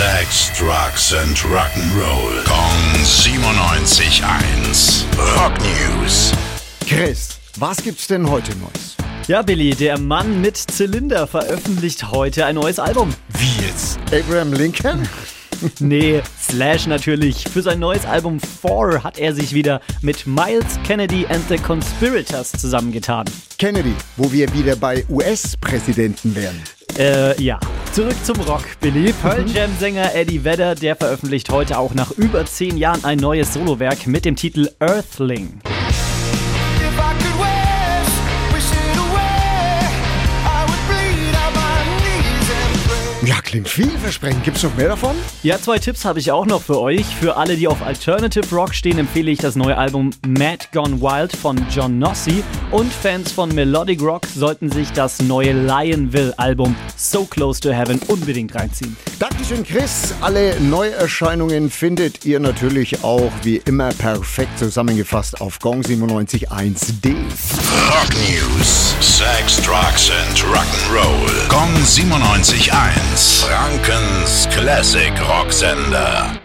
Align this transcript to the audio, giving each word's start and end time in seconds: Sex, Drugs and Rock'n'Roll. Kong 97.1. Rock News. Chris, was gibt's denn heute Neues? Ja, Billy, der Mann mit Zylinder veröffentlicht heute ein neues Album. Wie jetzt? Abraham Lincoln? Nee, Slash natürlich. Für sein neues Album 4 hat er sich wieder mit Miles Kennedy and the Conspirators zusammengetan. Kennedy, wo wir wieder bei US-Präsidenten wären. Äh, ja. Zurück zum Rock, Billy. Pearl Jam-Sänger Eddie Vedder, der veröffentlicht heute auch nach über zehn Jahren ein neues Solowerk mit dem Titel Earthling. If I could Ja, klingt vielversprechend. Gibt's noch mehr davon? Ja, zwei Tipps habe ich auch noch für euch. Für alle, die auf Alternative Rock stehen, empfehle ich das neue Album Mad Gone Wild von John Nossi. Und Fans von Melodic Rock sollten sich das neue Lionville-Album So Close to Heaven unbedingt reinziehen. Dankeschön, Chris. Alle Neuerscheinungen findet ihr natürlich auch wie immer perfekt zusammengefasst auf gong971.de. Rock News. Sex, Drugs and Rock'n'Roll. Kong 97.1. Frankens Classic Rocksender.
Sex, 0.00 0.48
Drugs 0.58 1.12
and 1.12 1.36
Rock'n'Roll. 1.44 2.42
Kong 2.46 3.04
97.1. 3.04 5.04
Rock 5.36 5.52
News. 5.60 6.32
Chris, 6.88 7.38
was 7.58 7.82
gibt's 7.82 8.06
denn 8.06 8.30
heute 8.30 8.56
Neues? 8.56 8.96
Ja, 9.28 9.42
Billy, 9.42 9.74
der 9.74 9.98
Mann 9.98 10.40
mit 10.40 10.56
Zylinder 10.56 11.26
veröffentlicht 11.26 12.12
heute 12.12 12.46
ein 12.46 12.54
neues 12.54 12.78
Album. 12.78 13.12
Wie 13.36 13.66
jetzt? 13.66 13.98
Abraham 14.10 14.54
Lincoln? 14.54 15.06
Nee, 15.78 16.22
Slash 16.40 16.86
natürlich. 16.86 17.44
Für 17.44 17.60
sein 17.60 17.80
neues 17.80 18.06
Album 18.06 18.40
4 18.40 19.04
hat 19.04 19.18
er 19.18 19.34
sich 19.34 19.52
wieder 19.52 19.82
mit 20.00 20.26
Miles 20.26 20.78
Kennedy 20.86 21.26
and 21.26 21.46
the 21.50 21.58
Conspirators 21.58 22.52
zusammengetan. 22.52 23.26
Kennedy, 23.58 23.94
wo 24.16 24.32
wir 24.32 24.50
wieder 24.54 24.76
bei 24.76 25.04
US-Präsidenten 25.10 26.34
wären. 26.34 26.58
Äh, 26.98 27.38
ja. 27.42 27.60
Zurück 27.92 28.14
zum 28.24 28.36
Rock, 28.42 28.62
Billy. 28.80 29.12
Pearl 29.20 29.44
Jam-Sänger 29.54 30.14
Eddie 30.14 30.44
Vedder, 30.44 30.76
der 30.76 30.94
veröffentlicht 30.94 31.50
heute 31.50 31.76
auch 31.76 31.92
nach 31.92 32.12
über 32.12 32.46
zehn 32.46 32.76
Jahren 32.76 33.04
ein 33.04 33.18
neues 33.18 33.52
Solowerk 33.52 34.06
mit 34.06 34.24
dem 34.24 34.36
Titel 34.36 34.68
Earthling. 34.78 35.60
If 35.66 36.98
I 36.98 37.12
could 37.20 37.49
Ja, 43.22 43.38
klingt 43.42 43.68
vielversprechend. 43.68 44.44
Gibt's 44.44 44.62
noch 44.62 44.74
mehr 44.76 44.88
davon? 44.88 45.14
Ja, 45.42 45.60
zwei 45.60 45.78
Tipps 45.78 46.06
habe 46.06 46.18
ich 46.18 46.32
auch 46.32 46.46
noch 46.46 46.62
für 46.62 46.80
euch. 46.80 47.04
Für 47.04 47.36
alle, 47.36 47.56
die 47.56 47.68
auf 47.68 47.82
Alternative 47.82 48.54
Rock 48.54 48.74
stehen, 48.74 48.98
empfehle 48.98 49.30
ich 49.30 49.38
das 49.38 49.56
neue 49.56 49.76
Album 49.76 50.10
Mad 50.26 50.68
Gone 50.72 51.02
Wild 51.02 51.36
von 51.36 51.60
John 51.70 51.98
Nossi. 51.98 52.42
Und 52.70 52.90
Fans 52.90 53.30
von 53.30 53.54
Melodic 53.54 54.00
Rock 54.00 54.26
sollten 54.34 54.70
sich 54.70 54.90
das 54.92 55.20
neue 55.20 55.52
Lionville-Album 55.52 56.74
So 56.96 57.26
Close 57.26 57.60
to 57.60 57.70
Heaven 57.70 58.00
unbedingt 58.08 58.54
reinziehen. 58.54 58.96
Dankeschön, 59.18 59.64
Chris. 59.64 60.14
Alle 60.22 60.58
Neuerscheinungen 60.58 61.68
findet 61.68 62.24
ihr 62.24 62.40
natürlich 62.40 63.04
auch 63.04 63.30
wie 63.42 63.56
immer 63.66 63.90
perfekt 63.90 64.58
zusammengefasst 64.58 65.42
auf 65.42 65.58
gong971.de. 65.58 67.12
Rock 67.12 68.14
News. 68.30 68.94
Sex, 69.00 69.60
Drugs 69.60 70.10
and 70.10 70.38
Rock'n'Roll. 70.38 71.48
Kong 71.48 71.74
97.1. 71.84 73.09
Frankens 73.16 74.48
Classic 74.50 75.12
Rocksender. 75.28 76.40